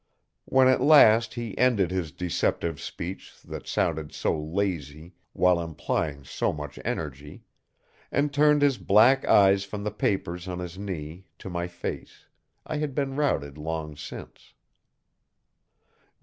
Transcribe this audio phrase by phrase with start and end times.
[0.45, 6.51] When at last he ended his deceptive speech that sounded so lazy while implying so
[6.51, 7.43] much energy,
[8.11, 12.25] and turned his black eyes from the papers on his knee to my face,
[12.65, 14.55] I had been routed long since.